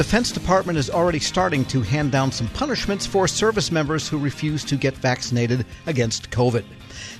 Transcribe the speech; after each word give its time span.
Defense 0.00 0.32
Department 0.32 0.78
is 0.78 0.88
already 0.88 1.18
starting 1.18 1.62
to 1.66 1.82
hand 1.82 2.10
down 2.10 2.32
some 2.32 2.48
punishments 2.48 3.04
for 3.04 3.28
service 3.28 3.70
members 3.70 4.08
who 4.08 4.16
refuse 4.16 4.64
to 4.64 4.76
get 4.76 4.94
vaccinated 4.94 5.66
against 5.86 6.30
COVID. 6.30 6.64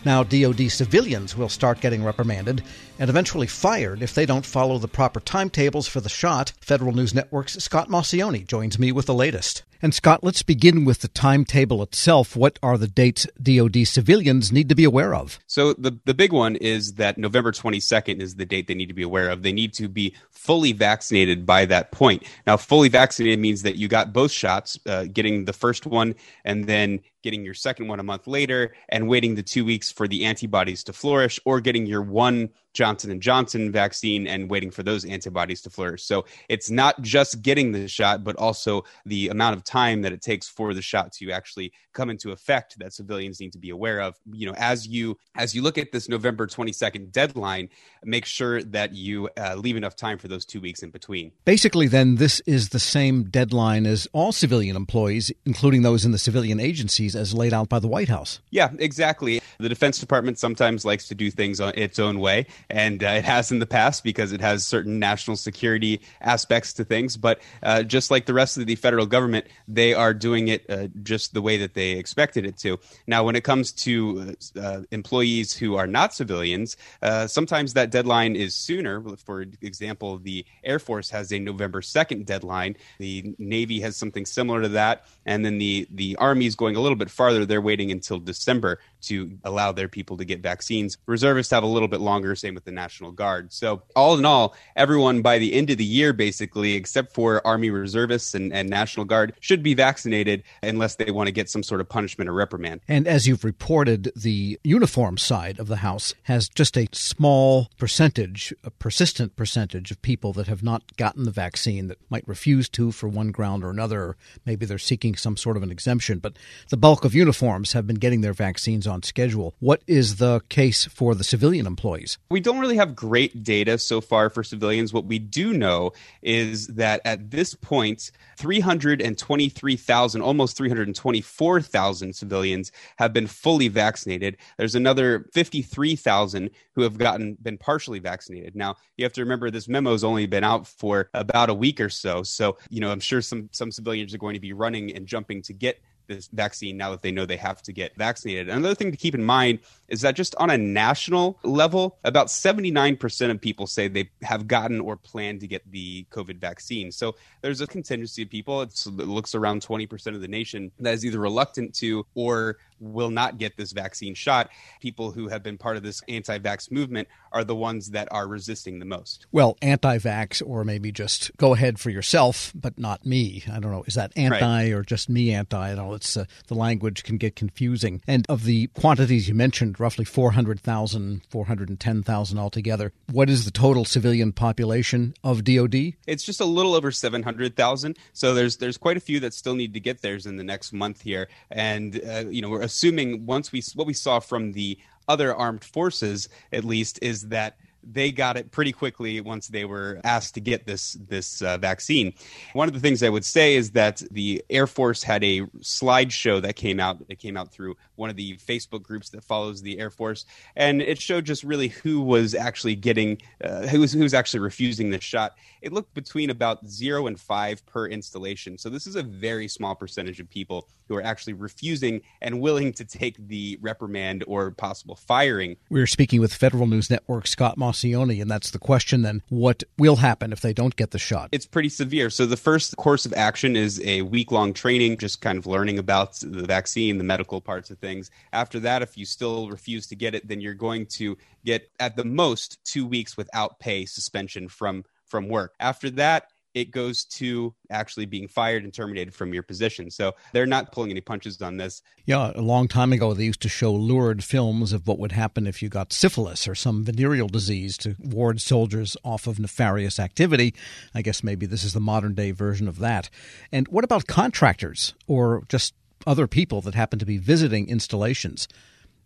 Now, 0.05 0.23
DoD 0.23 0.71
civilians 0.71 1.37
will 1.37 1.49
start 1.49 1.81
getting 1.81 2.05
reprimanded 2.05 2.63
and 2.99 3.09
eventually 3.09 3.47
fired 3.47 4.03
if 4.03 4.15
they 4.15 4.27
don't 4.27 4.47
follow 4.47 4.79
the 4.79 4.89
proper 4.89 5.21
timetables 5.21 5.89
for 5.89 6.01
the 6.01 6.09
shot. 6.09 6.53
Federal 6.61 6.93
News 6.93 7.15
Network's 7.15 7.63
Scott 7.63 7.89
Maucione 7.89 8.47
joins 8.47 8.79
me 8.79 8.93
with 8.93 9.07
the 9.07 9.15
latest. 9.15 9.63
And 9.83 9.95
Scott, 9.95 10.23
let's 10.23 10.43
begin 10.43 10.85
with 10.85 11.01
the 11.01 11.09
timetable 11.09 11.83
itself. 11.83 12.37
What 12.37 12.59
are 12.63 12.77
the 12.77 12.87
dates 12.87 13.27
DoD 13.43 13.87
civilians 13.87 14.53
need 14.53 14.69
to 14.69 14.75
be 14.75 14.85
aware 14.85 15.15
of? 15.15 15.39
So 15.47 15.73
the 15.73 15.99
the 16.05 16.13
big 16.13 16.33
one 16.33 16.57
is 16.57 16.95
that 16.95 17.17
November 17.17 17.51
22nd 17.51 18.21
is 18.21 18.35
the 18.35 18.45
date 18.45 18.67
they 18.67 18.75
need 18.75 18.89
to 18.89 18.95
be 18.95 19.03
aware 19.03 19.31
of. 19.31 19.43
They 19.43 19.53
need 19.53 19.73
to 19.75 19.89
be 19.89 20.15
fully 20.31 20.73
vaccinated 20.73 21.47
by 21.47 21.65
that 21.67 21.93
point. 21.93 22.25
Now, 22.47 22.59
fully 22.59 22.91
vaccinated 22.91 23.39
means 23.39 23.63
that 23.63 23.77
you 23.77 23.89
got 23.89 24.13
both 24.13 24.33
shots, 24.33 24.79
uh, 24.85 25.05
getting 25.11 25.47
the 25.47 25.55
first 25.55 25.87
one 25.87 26.15
and 26.45 26.67
then 26.67 27.01
getting 27.23 27.45
your 27.45 27.55
second 27.55 27.89
one 27.89 28.01
a 28.01 28.03
month 28.03 28.27
later 28.27 28.75
and 28.89 29.09
waiting 29.09 29.35
the 29.35 29.43
2 29.43 29.65
weeks 29.65 29.91
for 29.91 30.09
the 30.09 30.25
antibodies 30.25 30.85
to 30.85 30.93
flourish 30.93 31.41
or 31.45 31.61
getting 31.61 31.87
your 31.87 32.03
one 32.03 32.51
Johnson 32.73 33.11
and 33.11 33.21
Johnson 33.21 33.73
vaccine 33.73 34.27
and 34.27 34.51
waiting 34.51 34.71
for 34.71 34.83
those 34.83 35.05
antibodies 35.05 35.61
to 35.63 35.71
flourish. 35.71 36.05
So 36.05 36.25
it's 36.49 36.71
not 36.71 37.01
just 37.03 37.43
getting 37.43 37.73
the 37.73 37.89
shot, 37.89 38.23
but 38.25 38.37
also 38.37 38.85
the 39.05 39.29
amount 39.29 39.57
of 39.57 39.65
time 39.65 40.03
that 40.03 40.13
it 40.13 40.23
takes 40.23 40.49
for 40.49 40.73
the 40.75 40.83
shot 40.83 41.13
to 41.13 41.31
actually 41.31 41.73
come 41.93 42.11
into 42.11 42.31
effect 42.31 42.79
that 42.79 42.93
civilians 42.93 43.41
need 43.41 43.53
to 43.53 43.59
be 43.59 43.71
aware 43.71 44.01
of. 44.01 44.17
You 44.33 44.47
know, 44.47 44.55
as 44.57 44.87
you 44.87 45.19
as 45.37 45.55
you 45.55 45.63
look 45.63 45.79
at 45.79 45.93
this 45.93 46.09
November 46.09 46.47
22nd 46.47 47.11
deadline, 47.11 47.69
make 48.05 48.25
sure 48.25 48.63
that 48.63 48.95
you 48.95 49.29
uh, 49.37 49.57
leave 49.57 49.77
enough 49.77 49.97
time 49.97 50.19
for 50.19 50.29
those 50.29 50.45
two 50.45 50.61
weeks 50.61 50.83
in 50.83 50.91
between. 50.91 51.33
Basically, 51.45 51.89
then 51.89 52.17
this 52.17 52.41
is 52.41 52.69
the 52.71 52.79
same 52.79 53.25
deadline 53.25 53.87
as 53.87 54.07
all 54.13 54.33
civilian 54.33 54.77
employees, 54.77 55.33
including 55.45 55.83
those 55.83 56.05
in 56.05 56.13
the 56.13 56.19
civilian 56.19 56.61
agencies, 56.61 57.17
as 57.17 57.35
laid 57.35 57.53
out 57.53 57.69
by 57.69 57.79
the 57.79 57.89
White 57.89 58.09
House. 58.09 58.41
Yeah, 58.51 58.71
exactly. 58.79 59.41
The 59.59 59.69
Defense 59.69 59.99
Department 59.99 60.39
sometimes 60.39 60.85
likes 60.85 61.09
to 61.09 61.15
do 61.15 61.31
things 61.31 61.61
on 61.61 61.73
its 61.77 61.99
own 61.99 62.21
way 62.21 62.47
and 62.71 63.03
uh, 63.03 63.09
it 63.09 63.25
has 63.25 63.51
in 63.51 63.59
the 63.59 63.67
past 63.67 64.05
because 64.05 64.33
it 64.33 64.41
has 64.41 64.67
certain 64.67 64.99
national 64.99 65.37
security 65.37 66.01
aspects 66.21 66.73
to 66.75 66.85
things. 66.85 67.17
But 67.17 67.41
uh, 67.63 67.83
just 67.83 68.11
like 68.11 68.27
the 68.27 68.35
rest 68.35 68.57
of 68.57 68.67
the 68.67 68.77
federal 68.77 69.07
government, 69.07 69.47
they 69.69 69.95
are 69.95 70.15
doing 70.15 70.49
it 70.49 70.69
uh, 70.71 70.89
just 71.03 71.35
the 71.35 71.43
way 71.43 71.57
that 71.59 71.75
they 71.75 71.93
expected 71.93 72.47
it 72.47 72.57
to. 72.59 72.79
Now, 73.07 73.25
when 73.25 73.37
it 73.37 73.45
comes 73.45 73.73
to 73.73 74.37
uh, 74.61 74.83
employees 74.91 75.55
who 75.55 75.77
are 75.77 75.87
not 75.87 76.15
civilians, 76.15 76.77
uh, 77.03 77.27
sometimes 77.27 77.75
that 77.75 77.91
deadline 77.91 78.37
is 78.37 78.55
sooner. 78.55 79.03
For 79.25 79.43
example, 79.61 80.19
the 80.19 80.45
Air 80.65 80.79
Force 80.79 81.11
has 81.11 81.33
a 81.33 81.39
November 81.39 81.83
second 81.83 82.27
deadline. 82.27 82.77
The 82.99 83.35
Navy 83.39 83.81
has 83.81 83.97
something 83.97 84.27
similar 84.27 84.63
to 84.63 84.69
that, 84.71 85.07
and 85.27 85.45
then 85.45 85.59
the 85.59 85.87
the 85.91 86.17
Army 86.17 86.47
is 86.47 86.55
going 86.55 86.77
a 86.77 86.81
little 86.81 86.97
bit 86.97 87.11
farther. 87.11 87.45
They're 87.45 87.61
waiting 87.61 87.91
until 87.91 88.19
December 88.19 88.79
to 89.03 89.39
allow 89.45 89.73
their 89.73 89.89
people 89.89 90.17
to 90.19 90.25
get 90.25 90.41
vaccines. 90.41 90.99
Reservists 91.07 91.51
have 91.51 91.63
a 91.63 91.67
little 91.67 91.89
bit 91.89 92.01
longer. 92.01 92.35
Same 92.35 92.55
with 92.55 92.60
the 92.65 92.73
National 92.73 93.13
Guard. 93.13 93.53
So 93.53 93.83
all 93.97 94.19
in 94.19 94.25
all, 94.25 94.55
everyone 94.77 95.23
by 95.23 95.39
the 95.39 95.55
end 95.55 95.71
of 95.71 95.79
the 95.79 95.85
year, 95.85 96.13
basically, 96.13 96.75
except 96.75 97.15
for 97.15 97.47
Army 97.47 97.71
reservists 97.71 98.35
and, 98.35 98.53
and 98.53 98.69
National 98.69 99.05
Guard, 99.05 99.35
should 99.41 99.63
be 99.63 99.75
vaccinated 99.75 100.43
unless 100.63 100.97
they 100.97 101.11
want 101.11 101.29
to 101.29 101.33
get 101.33 101.49
some 101.49 101.63
sort 101.63 101.81
of 101.81 101.89
punishment 101.89 102.29
or 102.29 102.33
reprimand. 102.33 102.81
And 102.89 103.07
as 103.07 103.27
you've 103.27 103.45
reported, 103.45 104.13
the 104.15 104.59
uniform 104.65 105.19
side 105.19 105.59
of 105.59 105.69
the 105.69 105.77
House 105.77 106.15
has 106.25 106.49
just 106.49 106.77
a 106.77 106.89
small 106.93 107.71
percentage, 107.79 108.55
a 108.65 108.71
persistent 108.71 109.37
percentage 109.37 109.91
of 109.91 110.03
people 110.03 110.33
that 110.35 110.47
have 110.47 110.63
not 110.63 110.97
gotten 110.97 111.25
the 111.25 111.31
vaccine 111.31 111.89
that 111.89 111.99
might 112.11 112.27
refuse 112.27 112.69
to 112.71 112.93
for 112.93 113.09
one 113.09 113.31
ground 113.31 113.65
or 113.65 113.71
another. 113.71 114.17
Maybe 114.45 114.67
they're 114.67 114.79
seeking 114.79 115.17
some 115.17 115.37
sort 115.37 115.57
of 115.57 115.63
an 115.63 115.71
exemption. 115.71 116.19
But 116.19 116.37
the 116.69 116.77
bulk 116.77 117.05
of 117.05 117.15
uniforms 117.15 117.73
have 117.73 117.87
been 117.87 117.97
getting 117.97 118.21
their 118.21 118.33
vaccines 118.33 118.87
on 118.87 119.03
schedule. 119.03 119.55
What 119.59 119.83
is 119.87 120.17
the 120.17 120.41
case 120.49 120.87
for 120.87 121.15
the 121.15 121.25
civilian 121.25 121.67
employees? 121.67 122.19
We 122.31 122.41
don't 122.51 122.61
really 122.61 122.77
have 122.77 122.97
great 122.97 123.45
data 123.45 123.79
so 123.79 124.01
far 124.01 124.29
for 124.29 124.43
civilians. 124.43 124.93
What 124.93 125.05
we 125.05 125.21
do 125.21 125.53
know 125.53 125.93
is 126.21 126.67
that 126.69 127.01
at 127.05 127.31
this 127.31 127.55
point, 127.55 128.11
323,000, 128.39 130.21
almost 130.21 130.57
324,000 130.57 132.13
civilians 132.13 132.73
have 132.97 133.13
been 133.13 133.29
fully 133.29 133.69
vaccinated. 133.69 134.37
There's 134.59 134.75
another 134.75 135.29
53,000 135.33 136.51
who 136.75 136.83
have 136.83 136.99
gotten 136.99 137.37
been 137.41 137.57
partially 137.57 138.01
vaccinated. 138.01 138.57
Now, 138.57 138.75
you 138.97 139.05
have 139.05 139.13
to 139.13 139.23
remember 139.23 139.51
this 139.51 139.69
memo 139.69 139.93
has 139.93 140.03
only 140.03 140.27
been 140.27 140.45
out 140.45 140.67
for 140.67 141.09
about 141.15 141.51
a 141.51 141.55
week 141.55 141.81
or 141.81 141.89
so. 141.89 142.25
So, 142.25 142.59
you 142.69 142.81
know, 142.81 142.91
I'm 142.91 143.01
sure 143.01 143.23
some 143.23 143.49
some 143.53 143.71
civilians 143.71 144.13
are 144.13 144.19
going 144.19 144.35
to 144.35 144.41
be 144.41 144.53
running 144.53 144.95
and 144.97 145.07
jumping 145.07 145.43
to 145.43 145.53
get 145.53 145.81
this 146.11 146.29
vaccine 146.33 146.77
now 146.77 146.91
that 146.91 147.03
they 147.03 147.11
know 147.11 147.25
they 147.25 147.37
have 147.37 147.63
to 147.63 147.73
get 147.73 147.97
vaccinated. 147.97 148.49
Another 148.49 148.75
thing 148.75 148.91
to 148.91 148.97
keep 148.97 149.15
in 149.15 149.25
mind 149.25 149.61
is 149.89 150.03
that 150.03 150.15
just 150.15 150.35
on 150.37 150.51
a 150.51 150.59
national 150.59 151.39
level, 151.43 151.99
about 152.05 152.27
79% 152.27 153.31
of 153.31 153.41
people 153.41 153.67
say 153.67 153.89
they 153.89 154.11
have 154.23 154.47
gotten 154.47 154.81
or 154.81 154.97
plan 154.97 155.39
to 155.39 155.47
get 155.47 155.63
the 155.71 156.05
COVID 156.11 156.39
vaccine. 156.39 156.93
So 156.93 157.17
there's 157.43 157.61
a 157.61 157.67
contingency 157.67 158.23
of 158.23 158.31
people, 158.31 158.63
it 158.63 158.87
looks 158.87 159.35
around 159.35 159.63
20% 159.63 160.15
of 160.15 160.21
the 160.21 160.29
nation, 160.29 160.73
that 160.81 160.95
is 160.95 161.05
either 161.07 161.19
reluctant 161.19 161.75
to 161.77 162.07
or 162.15 162.59
will 162.81 163.11
not 163.11 163.39
get 163.39 163.57
this 163.57 163.73
vaccine 163.73 164.15
shot. 164.15 164.51
People 164.81 165.13
who 165.13 165.29
have 165.29 165.43
been 165.43 165.59
part 165.59 165.77
of 165.77 165.83
this 165.83 166.03
anti 166.09 166.39
vax 166.39 166.71
movement 166.71 167.09
are 167.33 167.45
the 167.45 167.55
ones 167.55 167.91
that 167.91 168.09
are 168.11 168.27
resisting 168.27 168.79
the 168.79 168.85
most. 168.85 169.27
Well, 169.31 169.57
anti 169.63 169.99
vax, 169.99 170.43
or 170.45 170.65
maybe 170.65 170.91
just 170.91 171.37
go 171.37 171.55
ahead 171.55 171.79
for 171.79 171.91
yourself, 171.91 172.53
but 172.55 172.79
not 172.79 173.07
me. 173.07 173.45
I 173.51 173.61
don't 173.61 173.71
know. 173.71 173.85
Is 173.87 173.95
that 173.95 174.13
anti 174.17 174.41
right. 174.41 174.73
or 174.73 174.83
just 174.83 175.09
me 175.09 175.33
anti? 175.33 175.71
I 175.71 175.75
know. 175.75 175.95
It's, 175.95 176.17
uh, 176.17 176.25
the 176.49 176.55
language 176.55 177.05
can 177.05 177.17
get 177.17 177.37
confusing. 177.37 178.03
And 178.07 178.27
of 178.29 178.45
the 178.45 178.69
quantities 178.69 179.29
you 179.29 179.35
mentioned, 179.35 179.79
roughly 179.79 180.05
400,000, 180.05 181.23
410,000 181.29 182.39
altogether, 182.39 182.93
what 183.11 183.31
is 183.31 183.45
the 183.45 183.51
total 183.51 183.85
civilian 183.85 184.33
population 184.33 185.15
of 185.23 185.45
DoD? 185.45 185.95
It's 186.07 186.25
just 186.25 186.41
a 186.41 186.45
little 186.45 186.75
over 186.75 186.91
700,000. 186.91 187.97
So 188.13 188.35
there's 188.35 188.57
there's 188.57 188.79
quite 188.79 188.97
a 188.97 189.01
few 189.01 189.21
that 189.21 189.35
still 189.35 189.55
need 189.55 189.75
to 189.75 189.81
get 189.81 190.03
theirs 190.03 190.27
in 190.27 190.37
the 190.37 190.45
next 190.45 190.73
month 190.73 191.03
here. 191.03 191.29
And, 191.51 192.01
uh, 192.09 192.25
you 192.29 192.43
know, 192.43 192.49
we're 192.49 192.63
assuming 192.71 193.27
once 193.27 193.51
we 193.51 193.61
what 193.75 193.87
we 193.87 193.93
saw 193.93 194.21
from 194.21 194.53
the 194.53 194.79
other 195.09 195.35
armed 195.35 195.65
forces 195.65 196.29
at 196.53 196.65
least 196.65 197.01
is 197.03 197.27
that 197.29 197.57
they 197.83 198.13
got 198.13 198.37
it 198.37 198.51
pretty 198.51 198.73
quickly 198.73 199.21
once 199.21 199.49
they 199.49 199.65
were 199.65 200.01
asked 200.05 200.35
to 200.35 200.41
get 200.41 200.67
this 200.67 200.97
this 201.09 201.43
uh, 201.43 201.59
vaccine. 201.59 202.13
One 202.53 202.69
of 202.69 202.75
the 202.75 202.81
things 202.81 203.03
I 203.03 203.09
would 203.09 203.25
say 203.25 203.55
is 203.55 203.71
that 203.73 204.03
the 204.11 204.45
Air 204.51 204.67
Force 204.67 205.03
had 205.03 205.25
a 205.25 205.43
slideshow 205.61 206.41
that 206.43 206.57
came 206.57 206.81
out. 206.81 206.99
It 207.09 207.19
came 207.19 207.37
out 207.37 207.53
through 207.53 207.77
one 207.97 208.11
of 208.11 208.17
the 208.17 208.37
Facebook 208.39 208.83
groups 208.83 209.11
that 209.11 209.25
follows 209.25 209.63
the 209.63 209.79
Air 209.79 209.91
Force, 209.91 210.27
and 210.57 210.81
it 210.83 211.01
showed 211.01 211.25
just 211.25 211.45
really 211.45 211.69
who 211.69 212.01
was 212.01 212.35
actually 212.35 212.75
getting, 212.75 213.21
uh, 213.43 213.67
who 213.67 213.81
was 213.81 213.93
who 213.93 214.01
was 214.01 214.15
actually 214.15 214.41
refusing 214.41 214.91
the 214.91 215.01
shot. 215.01 215.37
It 215.63 215.73
looked 215.73 215.95
between 215.95 216.31
about 216.31 216.67
zero 216.67 217.07
and 217.07 217.19
five 217.19 217.65
per 217.67 217.87
installation. 217.87 218.59
So 218.59 218.69
this 218.69 218.87
is 218.87 218.97
a 218.97 219.03
very 219.03 219.49
small 219.49 219.75
percentage 219.75 220.21
of 220.21 220.29
people 220.31 220.69
who 220.89 220.97
are 220.97 221.03
actually 221.03 221.35
refusing 221.35 222.01
and 222.21 222.41
willing 222.41 222.73
to 222.73 222.85
take 222.85 223.17
the 223.29 223.57
reprimand 223.61 224.25
or 224.27 224.51
possible 224.51 224.97
firing. 224.97 225.57
We're 225.71 225.87
speaking 225.87 226.21
with 226.21 226.35
Federal 226.35 226.67
News 226.67 226.91
Network 226.91 227.29
Scott 227.29 227.57
And 227.73 228.31
that's 228.31 228.51
the 228.51 228.59
question 228.59 229.03
then: 229.03 229.23
what 229.29 229.63
will 229.79 229.97
happen 229.97 230.33
if 230.33 230.41
they 230.41 230.53
don't 230.53 230.77
get 230.77 230.91
the 230.91 230.99
shot? 230.99 231.29
It's 231.33 231.47
pretty 231.47 231.69
severe. 231.69 232.11
So 232.11 232.27
the 232.27 232.37
first 232.37 232.77
course 232.77 233.07
of 233.07 233.13
action 233.15 233.57
is 233.57 233.81
a 233.85 234.03
week 234.03 234.33
long 234.33 234.53
training, 234.53 234.99
just 234.99 235.21
kind 235.21 235.39
of 235.39 235.47
learning 235.47 235.79
about 235.79 236.15
the 236.21 236.47
vaccine, 236.47 236.99
the 236.99 237.05
medical 237.05 237.41
parts 237.41 237.71
of 237.71 237.79
things. 237.79 238.11
After 238.33 238.61
that, 238.61 238.83
if 238.83 238.97
you 238.97 239.05
still 239.05 239.49
refuse 239.49 239.87
to 239.89 239.97
get 239.97 240.15
it, 240.15 240.29
then 240.29 240.41
you're 240.41 240.55
going 240.55 240.87
to 240.87 241.17
get 241.45 241.71
at 241.79 241.97
the 241.97 242.05
most 242.05 242.59
two 242.65 242.87
weeks 242.87 243.17
without 243.17 243.59
pay 243.59 243.87
suspension 243.87 244.49
from 244.49 244.85
from 245.07 245.29
work. 245.29 245.55
After 245.61 245.91
that, 245.91 246.27
it 246.55 246.71
goes 246.71 247.05
to 247.05 247.55
actually 247.71 248.07
being 248.07 248.29
fired 248.29 248.65
and 248.65 248.73
terminated 248.73 249.15
from 249.15 249.33
your 249.33 249.43
position. 249.43 249.91
So 249.91 250.13
they're 250.33 250.47
not 250.47 250.73
pulling 250.73 250.91
any 250.91 251.01
punches 251.01 251.41
on 251.41 251.57
this. 251.57 251.83
Yeah, 252.05 252.33
a 252.35 252.41
long 252.41 252.69
time 252.69 252.93
ago, 252.93 253.15
they 253.15 253.25
used 253.25 253.43
to 253.43 253.49
show 253.49 253.73
lurid 253.73 254.25
films 254.25 254.73
of 254.73 254.87
what 254.87 254.99
would 254.99 255.13
happen 255.13 255.47
if 255.47 255.63
you 255.63 255.69
got 255.69 255.93
syphilis 255.93 256.49
or 256.49 256.55
some 256.55 256.85
venereal 256.85 257.29
disease 257.29 257.77
to 257.79 257.97
ward 257.99 258.41
soldiers 258.41 258.97
off 259.05 259.27
of 259.27 259.39
nefarious 259.39 259.99
activity. 259.99 260.55
I 260.95 261.03
guess 261.03 261.23
maybe 261.23 261.47
this 261.47 261.65
is 261.65 261.73
the 261.73 261.81
modern 261.81 262.15
day 262.15 262.33
version 262.33 262.69
of 262.69 262.79
that. 262.81 263.11
And 263.53 263.69
what 263.69 263.85
about 263.85 264.07
contractors 264.07 264.95
or 265.07 265.45
just 265.49 265.75
other 266.07 266.27
people 266.27 266.61
that 266.63 266.75
happen 266.75 266.99
to 266.99 267.07
be 267.07 267.19
visiting 267.19 267.69
installations. 267.69 268.49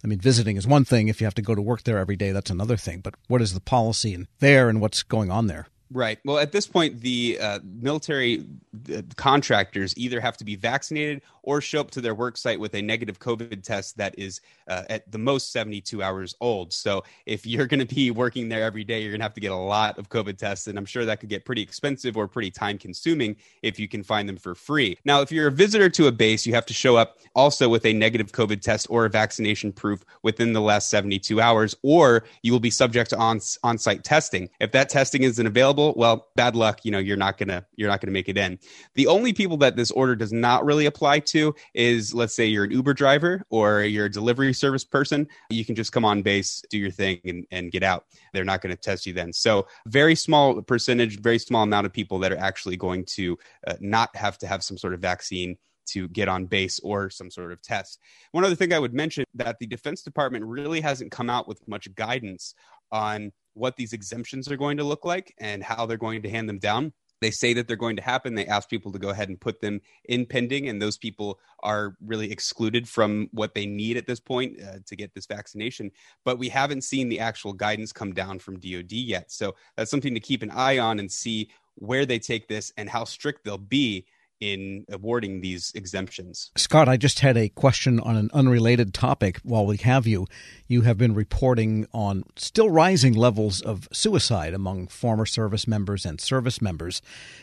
I 0.03 0.07
mean, 0.07 0.21
visiting 0.21 0.57
is 0.57 0.67
one 0.67 0.85
thing. 0.85 1.09
If 1.09 1.21
you 1.21 1.27
have 1.27 1.35
to 1.35 1.43
go 1.43 1.55
to 1.55 1.63
work 1.63 1.85
there 1.85 1.99
every 1.99 2.17
day, 2.17 2.31
that's 2.33 2.51
another 2.51 2.77
thing. 2.77 3.01
But 3.01 3.15
what 3.29 3.41
is 3.41 3.55
the 3.55 3.61
policy 3.61 4.15
in 4.15 4.29
there 4.39 4.69
and 4.69 4.81
what's 4.81 5.03
going 5.03 5.31
on 5.31 5.47
there? 5.47 5.67
Right. 5.91 6.19
Well, 6.25 6.39
at 6.39 6.53
this 6.53 6.67
point, 6.67 7.01
the 7.01 7.39
uh, 7.41 7.61
military 7.63 8.45
uh, 8.93 9.03
contractors 9.17 9.97
either 9.97 10.21
have 10.21 10.37
to 10.39 10.45
be 10.45 10.57
vaccinated 10.57 11.23
or 11.45 11.61
show 11.61 11.81
up 11.81 11.91
to 11.93 12.01
their 12.01 12.15
work 12.15 12.37
site 12.37 12.59
with 12.59 12.75
a 12.75 12.83
negative 12.83 13.19
COVID 13.19 13.63
test 13.63 13.97
that 13.99 14.19
is 14.19 14.41
uh, 14.69 14.83
at 14.91 15.11
the 15.11 15.19
most 15.19 15.53
72 15.53 16.03
hours 16.03 16.35
old. 16.41 16.73
So 16.73 17.05
if 17.27 17.47
you're 17.47 17.67
going 17.67 17.87
to 17.87 17.95
be 17.95 18.11
working 18.11 18.49
there 18.49 18.65
every 18.65 18.85
day, 18.85 19.01
you're 19.01 19.13
going 19.13 19.21
to 19.21 19.25
have 19.25 19.35
to 19.35 19.41
get 19.41 19.53
a 19.53 19.57
lot 19.57 19.99
of 19.99 20.09
COVID 20.09 20.39
tests. 20.39 20.67
And 20.67 20.79
I'm 20.79 20.85
sure 20.85 21.05
that 21.05 21.21
could 21.21 21.29
get 21.29 21.45
pretty 21.45 21.63
expensive 21.63 22.17
or 22.17 22.27
pretty 22.27 22.51
time 22.51 22.79
consuming 22.79 23.37
if 23.63 23.79
you 23.79 23.89
can 23.89 24.03
find 24.03 24.29
them 24.29 24.37
for 24.37 24.55
free. 24.55 24.99
Now, 25.05 25.21
if 25.21 25.31
you're 25.31 25.49
a 25.49 25.53
visitor 25.53 25.89
to 25.91 26.07
a 26.07 26.13
base, 26.13 26.47
you 26.47 26.55
have 26.55 26.67
to 26.67 26.75
show 26.75 26.97
up 26.97 27.19
also 27.35 27.69
with 27.69 27.85
a 27.87 27.93
negative 27.93 28.33
COVID 28.33 28.61
test 28.61 28.87
or 28.91 29.05
a 29.05 29.11
vaccination 29.11 29.73
proof 29.73 30.05
within 30.23 30.53
the 30.53 30.61
last 30.61 30.91
72 30.91 31.41
hours, 31.41 31.77
or 31.83 32.25
you 32.43 32.53
will 32.53 32.61
be 32.61 32.71
subject 32.71 33.11
to 33.11 33.19
on, 33.19 33.41
on-site 33.63 34.05
testing. 34.05 34.49
If 34.61 34.73
that 34.73 34.89
testing 34.89 35.23
isn't 35.23 35.47
available, 35.47 35.95
well, 35.97 36.29
bad 36.37 36.57
luck. 36.57 36.85
You 36.85 36.93
know, 36.93 36.99
you're 36.99 37.17
not 37.17 37.39
gonna 37.39 37.65
you're 37.77 37.89
not 37.89 38.01
gonna 38.01 38.13
make 38.13 38.29
it 38.29 38.39
in. 38.39 38.59
The 38.95 39.07
only 39.07 39.33
people 39.33 39.57
that 39.59 39.77
this 39.77 39.91
order 39.91 40.17
does 40.17 40.33
not 40.33 40.65
really 40.65 40.87
apply 40.87 41.21
to 41.35 41.55
is, 41.75 42.15
let's 42.15 42.35
say, 42.35 42.47
you're 42.47 42.65
an 42.65 42.71
Uber 42.71 42.95
driver 42.95 43.45
or 43.51 43.83
you're 43.83 44.07
a 44.07 44.11
delivery 44.11 44.55
service 44.55 44.85
person. 44.85 45.29
You 45.51 45.65
can 45.65 45.75
just 45.75 45.93
come 45.93 46.05
on 46.05 46.23
base, 46.23 46.63
do 46.71 46.79
your 46.79 46.91
thing, 46.91 47.21
and, 47.25 47.47
and 47.51 47.71
get 47.71 47.83
out. 47.83 48.07
They're 48.33 48.45
not 48.45 48.63
going 48.63 48.75
to 48.75 48.81
test 48.81 49.07
you 49.07 49.13
then. 49.13 49.33
So, 49.33 49.67
very 49.87 50.15
small 50.15 50.63
percentage, 50.63 51.21
very 51.21 51.39
small 51.39 51.63
amount 51.63 51.87
of 51.87 51.93
people 51.93 52.19
that 52.21 52.33
are 52.33 52.39
actually 52.39 52.77
going 52.77 53.05
to 53.17 53.39
uh, 53.67 53.75
not 53.81 54.15
have 54.17 54.39
to 54.39 54.47
have 54.47 54.65
some 54.65 54.79
sort 54.79 54.95
of 54.95 55.01
vaccine 55.01 55.57
to 55.87 56.09
get 56.09 56.29
on 56.29 56.47
base 56.47 56.81
or 56.81 57.11
some 57.11 57.31
sort 57.31 57.53
of 57.53 57.61
test. 57.61 57.99
One 58.33 58.45
other 58.45 58.55
thing 58.55 58.73
I 58.73 58.79
would 58.79 58.95
mention 58.95 59.25
that 59.35 59.59
the 59.59 59.67
Defense 59.67 60.03
Department 60.03 60.45
really 60.45 60.81
hasn't 60.81 61.13
come 61.13 61.29
out 61.29 61.47
with 61.47 61.67
much 61.69 61.95
guidance 61.95 62.55
on 62.91 63.33
what 63.55 63.77
these 63.77 63.93
exemptions 63.93 64.51
are 64.51 64.57
going 64.57 64.77
to 64.79 64.85
look 64.85 65.05
like 65.05 65.35
and 65.39 65.63
how 65.63 65.87
they're 65.87 65.97
going 65.97 66.23
to 66.23 66.31
hand 66.31 66.49
them 66.49 66.59
down. 66.59 66.93
They 67.21 67.31
say 67.31 67.55
that 67.55 67.67
they're 67.67 67.77
going 67.77 67.97
to 67.97 68.03
happen. 68.03 68.35
They 68.35 68.47
ask 68.47 68.69
people 68.69 68.93
to 68.93 68.99
go 68.99 69.11
ahead 69.11 69.29
and 69.29 69.41
put 69.41 69.61
them 69.61 69.81
in 70.05 70.27
pending, 70.27 70.69
and 70.69 70.81
those 70.81 70.99
people 70.99 71.39
are 71.61 71.97
really 72.05 72.31
excluded 72.31 72.89
from 72.89 73.29
what 73.33 73.55
they 73.55 73.67
need 73.67 73.97
at 73.97 74.07
this 74.07 74.21
point 74.21 74.61
uh, 74.61 74.79
to 74.87 74.97
get 74.97 75.15
this 75.15 75.27
vaccination. 75.27 75.91
But 76.25 76.39
we 76.39 76.49
haven't 76.49 76.85
seen 76.85 77.09
the 77.09 77.21
actual 77.21 77.53
guidance 77.53 77.93
come 77.93 78.13
down 78.13 78.39
from 78.39 78.61
DoD 78.61 78.93
yet. 78.93 79.31
So 79.31 79.55
that's 79.77 79.91
something 79.91 80.15
to 80.15 80.21
keep 80.21 80.43
an 80.43 80.51
eye 80.51 80.79
on 80.79 80.99
and 80.99 81.11
see 81.11 81.51
where 81.77 82.07
they 82.07 82.19
take 82.19 82.49
this 82.49 82.73
and 82.77 82.89
how 82.89 83.05
strict 83.05 83.45
they'll 83.45 83.59
be 83.59 84.07
in 84.41 84.85
awarding 84.91 85.41
these 85.41 85.73
exemptions. 85.75 86.51
Scott, 86.57 86.89
I 86.89 86.97
just 86.97 87.21
had 87.21 87.37
a 87.37 87.49
question 87.49 88.01
on 88.01 88.17
an 88.17 88.31
unrelated 88.33 88.93
topic 88.93 89.39
while 89.43 89.67
we 89.67 89.77
have 89.79 90.07
you. 90.07 90.27
You 90.67 90.83
have 90.83 90.99
been 90.99 91.15
reporting 91.15 91.87
on 91.93 92.25
still 92.37 92.71
rising 92.71 93.15
levels 93.15 93.61
of 93.61 93.89
suicide 93.93 94.55
among 94.55 94.89
former 94.89 95.27
service 95.27 95.67
members 95.67 96.05
and 96.05 96.21
service 96.21 96.61
members. 96.61 97.01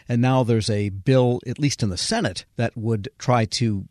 And 0.08 0.22
now 0.22 0.44
there's 0.44 0.70
a 0.70 0.90
bill, 0.90 1.40
at 1.48 1.60
least 1.60 1.82
in 1.84 1.90
the 1.90 1.98
Senate, 1.98 2.46
that 2.56 2.76
would 2.76 3.10
try 3.18 3.46
to 3.46 3.88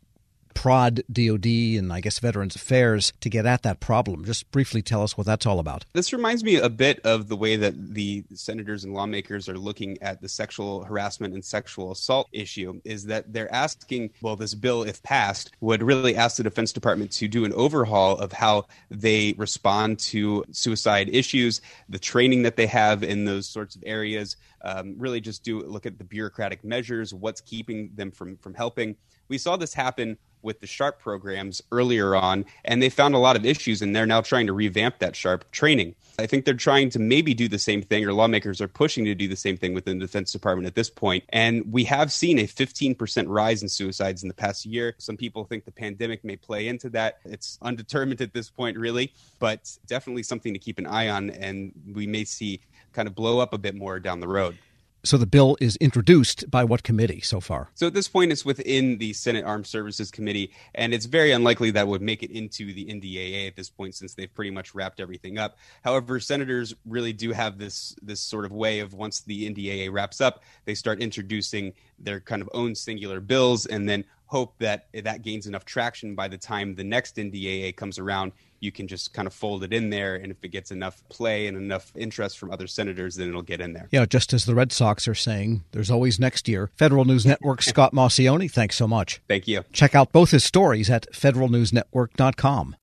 prod 0.55 1.03
DOD 1.13 1.47
and 1.47 1.93
I 1.93 2.01
guess 2.01 2.19
Veterans 2.19 2.57
Affairs 2.57 3.13
to 3.21 3.29
get 3.29 3.47
at 3.47 3.63
that 3.63 3.81
problem. 3.81 4.25
Just 4.25 4.51
briefly 4.51 4.83
tell 4.83 5.03
us 5.03 5.17
what 5.17 5.27
that's 5.27 5.47
all 5.47 5.59
about. 5.59 5.85
This 5.93 6.13
reminds 6.13 6.45
me 6.45 6.57
a 6.57 6.69
bit 6.69 7.01
of 7.05 7.29
the 7.29 7.37
way 7.37 7.57
that 7.57 7.95
the 7.95 8.25
senators 8.35 8.85
and 8.85 8.95
lawmakers 8.95 9.49
are 9.49 9.59
looking 9.59 10.01
at 10.03 10.21
the 10.21 10.29
sexual 10.29 10.85
harassment 10.85 11.35
and 11.35 11.45
sexual 11.45 11.93
assault 11.93 12.29
issue 12.33 12.81
is 12.85 13.05
that 13.07 13.33
they're 13.33 13.53
asking, 13.55 14.11
well, 14.23 14.37
this 14.37 14.55
bill, 14.55 14.83
if 14.83 15.03
passed, 15.03 15.53
would 15.61 15.83
really 15.83 16.17
ask 16.17 16.37
the 16.37 16.43
Defense 16.43 16.73
Department 16.73 17.11
to 17.13 17.29
do 17.29 17.45
an 17.45 17.53
overhaul 17.53 18.19
of 18.19 18.33
how 18.33 18.67
they 18.91 19.35
respond 19.37 19.99
to 19.99 20.45
suicide 20.51 21.09
issues, 21.13 21.61
the 21.89 21.99
training 21.99 22.43
that 22.43 22.57
they 22.57 22.67
have 22.67 23.03
in 23.03 23.25
those 23.25 23.49
sorts 23.49 23.77
of 23.77 23.83
areas, 23.87 24.37
um, 24.63 24.95
really 24.99 25.21
just 25.21 25.43
do 25.43 25.61
look 25.61 25.87
at 25.87 25.99
the 25.99 26.05
bureaucratic 26.05 26.65
measures, 26.65 27.15
what's 27.15 27.41
keeping 27.41 27.91
them 27.95 28.11
from 28.11 28.37
from 28.39 28.55
helping. 28.55 28.97
We 29.29 29.39
saw 29.39 29.57
this 29.57 29.73
happen 29.73 30.19
with 30.43 30.61
the 30.61 30.67
SHARP 30.67 30.99
programs 30.99 31.63
earlier 31.73 32.15
on 32.15 32.45
and 32.65 32.83
they 32.83 32.89
found 32.89 33.15
a 33.15 33.19
lot 33.19 33.37
of 33.37 33.45
issues 33.45 33.83
and 33.83 33.95
they're 33.95 34.07
now 34.07 34.21
trying 34.21 34.47
to 34.47 34.53
revamp 34.53 34.99
that 34.99 35.15
SHARP 35.15 35.51
training. 35.51 35.95
I 36.19 36.27
think 36.27 36.45
they're 36.45 36.55
trying 36.55 36.91
to 36.91 36.99
maybe 36.99 37.35
do 37.35 37.49
the 37.49 37.59
same 37.59 37.83
thing 37.83 38.05
or 38.05 38.13
lawmakers 38.13 38.61
are 38.61 38.69
pushing 38.69 39.05
to 39.07 39.15
do 39.15 39.29
the 39.29 39.37
same 39.37 39.57
thing 39.57 39.75
within 39.75 39.99
the 39.99 40.07
defense 40.07 40.33
department 40.33 40.67
at 40.67 40.75
this 40.75 40.91
point. 40.91 41.25
and 41.31 41.73
we 41.73 41.85
have 41.85 42.13
seen 42.13 42.39
a 42.39 42.47
15% 42.47 43.25
rise 43.29 43.63
in 43.63 43.69
suicides 43.69 44.23
in 44.23 44.29
the 44.29 44.35
past 44.35 44.67
year. 44.67 44.95
Some 44.99 45.17
people 45.17 45.45
think 45.45 45.65
the 45.65 45.73
pandemic 45.73 46.25
may 46.25 46.37
play 46.37 46.69
into 46.69 46.91
that. 46.91 47.19
It's 47.25 47.59
undetermined 47.63 48.21
at 48.21 48.35
this 48.35 48.51
point 48.51 48.77
really 48.77 49.13
but 49.39 49.77
definitely 49.87 50.23
something 50.23 50.53
to 50.53 50.59
keep 50.59 50.79
an 50.79 50.87
eye 50.87 51.09
on 51.09 51.31
and 51.31 51.73
we 51.93 52.07
may 52.07 52.25
see 52.25 52.61
kind 52.93 53.09
of 53.09 53.15
blow 53.15 53.39
up 53.39 53.53
a 53.53 53.59
bit 53.59 53.75
more 53.75 53.99
down 54.01 54.21
the 54.21 54.29
road 54.29 54.59
so 55.03 55.17
the 55.17 55.27
bill 55.27 55.57
is 55.61 55.77
introduced 55.77 56.51
by 56.51 56.65
what 56.65 56.83
committee 56.83 57.21
so 57.21 57.41
far? 57.41 57.71
So 57.75 57.87
at 57.87 57.95
this 57.95 58.09
point, 58.09 58.33
it's 58.33 58.45
within 58.45 58.99
the 58.99 59.13
Senate 59.13 59.45
Armed 59.45 59.67
Services 59.67 60.11
Committee, 60.11 60.53
and 60.75 60.93
it's 60.93 61.07
very 61.07 61.33
unlikely 61.33 61.71
that 61.73 61.89
would 61.89 62.03
make 62.03 62.23
it 62.23 62.31
into 62.31 62.73
the 62.73 62.87
NDAA 62.87 63.47
at 63.47 63.57
this 63.57 63.71
point, 63.71 63.95
since 63.95 64.15
they've 64.15 64.33
pretty 64.33 64.51
much 64.51 64.75
wrapped 64.75 65.01
everything 65.01 65.39
up. 65.39 65.57
However, 65.83 66.21
senators 66.21 66.75
really 66.87 67.13
do 67.13 67.33
have 67.33 67.59
this 67.59 67.95
this 68.03 68.21
sort 68.21 68.45
of 68.45 68.53
way 68.53 68.81
of 68.81 68.95
once 68.95 69.21
the 69.21 69.49
NDAA 69.51 69.93
wraps 69.93 70.21
up, 70.21 70.43
they 70.65 70.75
start 70.75 71.01
introducing 71.01 71.73
their 71.99 72.21
kind 72.21 72.43
of 72.43 72.51
own 72.53 72.75
singular 72.75 73.21
bills, 73.21 73.67
and 73.67 73.89
then 73.89 74.05
hope 74.31 74.55
that 74.59 74.87
that 74.95 75.23
gains 75.23 75.47
enough 75.47 75.65
traction 75.65 76.15
by 76.15 76.29
the 76.29 76.39
time 76.39 76.75
the 76.75 76.85
next 76.85 77.17
NDAA 77.17 77.77
comes 77.77 77.99
around 77.99 78.33
you 78.61 78.71
can 78.71 78.87
just 78.87 79.13
kind 79.13 79.27
of 79.27 79.35
fold 79.35 79.65
it 79.65 79.73
in 79.73 79.91
there. 79.91 80.17
And 80.17 80.31
if 80.31 80.37
it 80.43 80.49
gets 80.49 80.71
enough 80.71 81.03
play 81.09 81.47
and 81.47 81.57
enough 81.57 81.93
interest 81.97 82.39
from 82.39 82.51
other 82.51 82.67
senators, 82.67 83.17
then 83.17 83.29
it'll 83.29 83.43
get 83.43 83.61
in 83.61 83.73
there. 83.73 83.89
Yeah, 83.91 84.05
just 84.07 84.33
as 84.33 84.45
the 84.45 84.55
Red 84.55 84.71
Sox 84.71 85.09
are 85.09 85.15
saying, 85.15 85.65
there's 85.73 85.91
always 85.91 86.21
next 86.21 86.47
year. 86.47 86.71
Federal 86.77 87.05
News 87.05 87.27
Network, 87.27 87.63
Scott 87.71 87.93
Maucione, 87.93 88.51
thanks 88.51 88.77
so 88.77 88.87
much. 88.87 89.21
Thank 89.29 89.49
you. 89.49 89.65
Check 89.73 89.95
out 89.95 90.13
both 90.13 90.31
his 90.31 90.45
stories 90.45 90.91
at 90.91 91.11
federalnewsnetwork.com. 91.13 92.77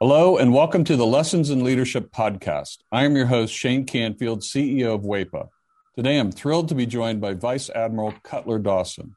Hello, 0.00 0.36
and 0.36 0.52
welcome 0.52 0.84
to 0.84 0.96
the 0.96 1.06
Lessons 1.06 1.50
in 1.50 1.64
Leadership 1.64 2.12
podcast. 2.12 2.78
I 2.92 3.04
am 3.04 3.16
your 3.16 3.26
host, 3.26 3.52
Shane 3.52 3.84
Canfield, 3.84 4.42
CEO 4.42 4.94
of 4.94 5.02
WEPA. 5.02 5.48
Today, 5.96 6.18
I'm 6.18 6.30
thrilled 6.30 6.68
to 6.68 6.76
be 6.76 6.86
joined 6.86 7.20
by 7.20 7.34
Vice 7.34 7.68
Admiral 7.70 8.14
Cutler 8.22 8.60
Dawson. 8.60 9.16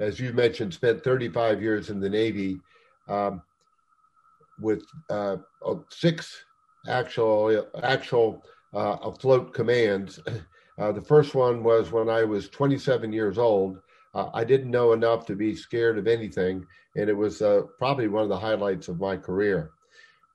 as 0.00 0.20
you 0.20 0.32
mentioned, 0.32 0.74
spent 0.74 1.02
35 1.02 1.62
years 1.62 1.90
in 1.90 2.00
the 2.00 2.08
Navy. 2.08 2.58
Um, 3.08 3.42
with 4.60 4.84
uh, 5.10 5.36
six 5.90 6.44
actual 6.88 7.66
actual 7.82 8.42
uh, 8.74 8.96
afloat 9.02 9.54
commands. 9.54 10.20
Uh, 10.78 10.92
the 10.92 11.02
first 11.02 11.34
one 11.34 11.64
was 11.64 11.90
when 11.90 12.08
I 12.08 12.22
was 12.22 12.48
27 12.50 13.12
years 13.12 13.36
old. 13.36 13.80
Uh, 14.14 14.28
I 14.32 14.44
didn't 14.44 14.70
know 14.70 14.92
enough 14.92 15.26
to 15.26 15.34
be 15.34 15.56
scared 15.56 15.98
of 15.98 16.06
anything, 16.06 16.64
and 16.94 17.10
it 17.10 17.16
was 17.16 17.42
uh, 17.42 17.62
probably 17.78 18.06
one 18.06 18.22
of 18.22 18.28
the 18.28 18.38
highlights 18.38 18.86
of 18.86 19.00
my 19.00 19.16
career. 19.16 19.72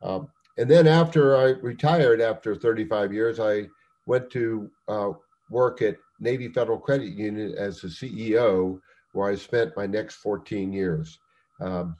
Um, 0.01 0.27
and 0.57 0.69
then 0.69 0.85
after 0.85 1.37
I 1.37 1.51
retired, 1.61 2.19
after 2.19 2.57
35 2.57 3.13
years, 3.13 3.39
I 3.39 3.69
went 4.05 4.29
to 4.31 4.69
uh, 4.89 5.11
work 5.49 5.81
at 5.81 5.95
Navy 6.19 6.49
Federal 6.49 6.77
Credit 6.77 7.13
Union 7.13 7.55
as 7.57 7.79
the 7.79 7.87
CEO, 7.87 8.81
where 9.13 9.31
I 9.31 9.35
spent 9.35 9.77
my 9.77 9.87
next 9.87 10.15
14 10.15 10.73
years. 10.73 11.19
Um, 11.61 11.95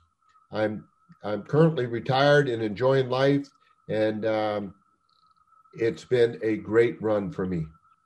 I'm 0.51 0.83
I'm 1.23 1.43
currently 1.43 1.85
retired 1.85 2.49
and 2.49 2.61
enjoying 2.61 3.09
life, 3.09 3.47
and 3.87 4.25
um, 4.25 4.73
it's 5.73 6.03
been 6.03 6.37
a 6.43 6.57
great 6.57 7.01
run 7.01 7.31
for 7.31 7.45
me. 7.45 7.65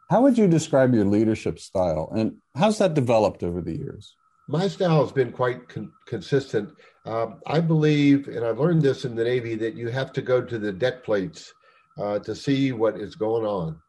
How 0.10 0.22
would 0.22 0.38
you 0.38 0.48
describe 0.48 0.94
your 0.94 1.06
leadership 1.06 1.60
style, 1.60 2.12
and 2.16 2.38
how's 2.56 2.78
that 2.78 2.94
developed 2.94 3.44
over 3.44 3.62
the 3.62 3.76
years? 3.76 4.16
my 4.48 4.68
style 4.68 5.02
has 5.04 5.12
been 5.12 5.32
quite 5.32 5.68
con- 5.68 5.92
consistent. 6.06 6.74
Um, 7.06 7.42
I 7.46 7.60
believe, 7.60 8.28
and 8.28 8.46
I've 8.46 8.60
learned 8.60 8.82
this 8.82 9.06
in 9.06 9.16
the 9.16 9.24
Navy, 9.24 9.56
that 9.56 9.76
you 9.76 9.90
have 9.90 10.14
to 10.14 10.22
go 10.22 10.42
to 10.42 10.58
the 10.58 10.72
deck 10.72 11.04
plates 11.04 11.54
uh, 11.98 12.20
to 12.20 12.34
see 12.34 12.72
what 12.72 12.98
is 12.98 13.16
going 13.16 13.46
on. 13.46 13.80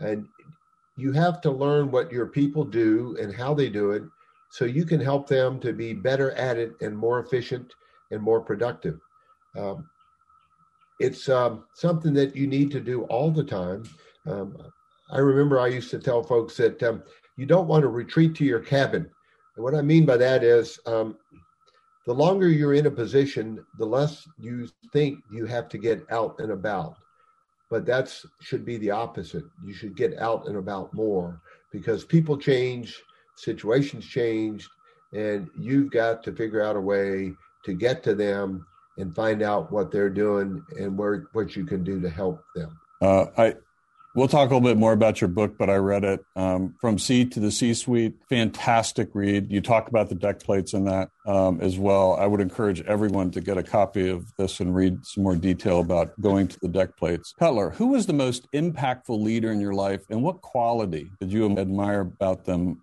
And 0.00 0.26
you 0.96 1.12
have 1.12 1.40
to 1.42 1.50
learn 1.50 1.90
what 1.90 2.10
your 2.10 2.26
people 2.26 2.64
do 2.64 3.16
and 3.20 3.34
how 3.34 3.52
they 3.52 3.68
do 3.68 3.90
it 3.90 4.04
so 4.50 4.64
you 4.64 4.84
can 4.84 5.00
help 5.00 5.28
them 5.28 5.60
to 5.60 5.72
be 5.72 5.92
better 5.92 6.32
at 6.32 6.56
it 6.56 6.72
and 6.80 6.96
more 6.96 7.20
efficient 7.20 7.74
and 8.10 8.22
more 8.22 8.40
productive. 8.40 8.98
Um, 9.56 9.88
it's 11.00 11.28
um, 11.28 11.64
something 11.74 12.14
that 12.14 12.34
you 12.34 12.46
need 12.46 12.70
to 12.70 12.80
do 12.80 13.02
all 13.04 13.30
the 13.30 13.44
time. 13.44 13.84
Um, 14.26 14.56
I 15.10 15.18
remember 15.18 15.60
I 15.60 15.68
used 15.68 15.90
to 15.90 15.98
tell 15.98 16.22
folks 16.22 16.56
that 16.56 16.82
um, 16.82 17.02
you 17.36 17.46
don't 17.46 17.68
want 17.68 17.82
to 17.82 17.88
retreat 17.88 18.34
to 18.36 18.44
your 18.44 18.60
cabin. 18.60 19.08
And 19.56 19.64
what 19.64 19.74
I 19.74 19.82
mean 19.82 20.06
by 20.06 20.16
that 20.16 20.42
is 20.42 20.78
um, 20.86 21.16
the 22.06 22.14
longer 22.14 22.48
you're 22.48 22.74
in 22.74 22.86
a 22.86 22.90
position, 22.90 23.64
the 23.78 23.86
less 23.86 24.26
you 24.38 24.68
think 24.92 25.18
you 25.30 25.46
have 25.46 25.68
to 25.70 25.78
get 25.78 26.04
out 26.10 26.36
and 26.38 26.52
about. 26.52 26.96
But 27.68 27.84
that 27.86 28.14
should 28.40 28.64
be 28.64 28.76
the 28.78 28.92
opposite. 28.92 29.44
You 29.64 29.74
should 29.74 29.96
get 29.96 30.16
out 30.18 30.46
and 30.46 30.56
about 30.56 30.94
more 30.94 31.40
because 31.72 32.04
people 32.04 32.38
change, 32.38 33.02
situations 33.36 34.04
changed, 34.04 34.68
and 35.12 35.48
you've 35.58 35.90
got 35.90 36.22
to 36.24 36.32
figure 36.32 36.62
out 36.62 36.76
a 36.76 36.80
way 36.80 37.32
to 37.64 37.74
get 37.74 38.02
to 38.04 38.14
them 38.14 38.66
and 38.98 39.14
find 39.14 39.42
out 39.42 39.70
what 39.70 39.90
they're 39.90 40.10
doing 40.10 40.64
and 40.78 40.96
where 40.96 41.26
what 41.32 41.54
you 41.54 41.64
can 41.64 41.84
do 41.84 42.00
to 42.00 42.08
help 42.08 42.42
them. 42.54 42.78
Uh, 43.02 43.26
I 43.36 43.54
we'll 44.16 44.26
talk 44.26 44.50
a 44.50 44.54
little 44.54 44.66
bit 44.66 44.78
more 44.78 44.92
about 44.92 45.20
your 45.20 45.28
book, 45.28 45.56
but 45.56 45.70
I 45.70 45.76
read 45.76 46.02
it 46.02 46.24
um, 46.34 46.74
from 46.80 46.98
Sea 46.98 47.24
to 47.26 47.38
the 47.38 47.52
C 47.52 47.74
suite. 47.74 48.14
Fantastic 48.28 49.10
read. 49.12 49.52
You 49.52 49.60
talk 49.60 49.88
about 49.88 50.08
the 50.08 50.14
deck 50.16 50.40
plates 50.40 50.72
in 50.72 50.84
that 50.86 51.10
um, 51.26 51.60
as 51.60 51.78
well. 51.78 52.16
I 52.16 52.26
would 52.26 52.40
encourage 52.40 52.80
everyone 52.82 53.30
to 53.32 53.40
get 53.40 53.58
a 53.58 53.62
copy 53.62 54.08
of 54.08 54.32
this 54.38 54.58
and 54.58 54.74
read 54.74 55.04
some 55.04 55.22
more 55.22 55.36
detail 55.36 55.80
about 55.80 56.18
going 56.20 56.48
to 56.48 56.58
the 56.60 56.68
deck 56.68 56.96
plates. 56.96 57.34
Cutler, 57.38 57.70
who 57.70 57.88
was 57.88 58.06
the 58.06 58.12
most 58.12 58.50
impactful 58.52 59.22
leader 59.22 59.52
in 59.52 59.60
your 59.60 59.74
life, 59.74 60.02
and 60.10 60.22
what 60.22 60.40
quality 60.40 61.10
did 61.20 61.30
you 61.30 61.46
admire 61.58 62.00
about 62.00 62.44
them? 62.44 62.82